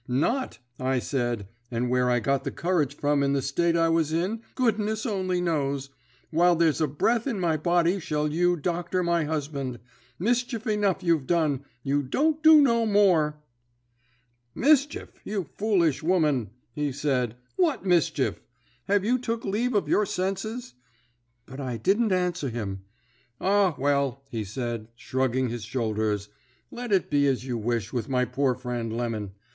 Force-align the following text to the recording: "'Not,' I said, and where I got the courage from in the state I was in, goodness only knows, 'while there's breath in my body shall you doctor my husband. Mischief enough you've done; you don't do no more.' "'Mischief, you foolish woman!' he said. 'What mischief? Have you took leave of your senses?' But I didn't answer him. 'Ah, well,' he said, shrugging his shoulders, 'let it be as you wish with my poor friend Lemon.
"'Not,' 0.07 0.57
I 0.79 0.97
said, 0.97 1.47
and 1.69 1.87
where 1.87 2.09
I 2.09 2.19
got 2.19 2.43
the 2.43 2.49
courage 2.49 2.95
from 2.95 3.21
in 3.21 3.33
the 3.33 3.41
state 3.43 3.75
I 3.75 3.89
was 3.89 4.11
in, 4.11 4.41
goodness 4.55 5.05
only 5.05 5.39
knows, 5.39 5.91
'while 6.31 6.55
there's 6.55 6.81
breath 6.81 7.27
in 7.27 7.39
my 7.39 7.55
body 7.55 7.99
shall 7.99 8.27
you 8.27 8.55
doctor 8.57 9.03
my 9.03 9.25
husband. 9.25 9.79
Mischief 10.17 10.65
enough 10.65 11.03
you've 11.03 11.27
done; 11.27 11.65
you 11.83 12.01
don't 12.01 12.41
do 12.41 12.61
no 12.63 12.87
more.' 12.87 13.37
"'Mischief, 14.55 15.19
you 15.23 15.43
foolish 15.55 16.01
woman!' 16.01 16.49
he 16.73 16.91
said. 16.91 17.35
'What 17.55 17.85
mischief? 17.85 18.41
Have 18.87 19.05
you 19.05 19.19
took 19.19 19.45
leave 19.45 19.75
of 19.75 19.87
your 19.87 20.07
senses?' 20.07 20.73
But 21.45 21.59
I 21.59 21.77
didn't 21.77 22.11
answer 22.11 22.49
him. 22.49 22.81
'Ah, 23.39 23.75
well,' 23.77 24.23
he 24.31 24.43
said, 24.43 24.87
shrugging 24.95 25.49
his 25.49 25.63
shoulders, 25.63 26.27
'let 26.71 26.91
it 26.91 27.11
be 27.11 27.27
as 27.27 27.45
you 27.45 27.55
wish 27.59 27.93
with 27.93 28.09
my 28.09 28.25
poor 28.25 28.55
friend 28.55 28.91
Lemon. 28.97 29.33